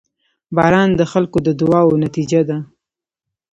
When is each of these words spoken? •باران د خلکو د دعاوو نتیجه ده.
•باران 0.55 0.89
د 0.99 1.01
خلکو 1.11 1.37
د 1.45 1.47
دعاوو 1.59 2.01
نتیجه 2.05 2.41
ده. 2.49 2.57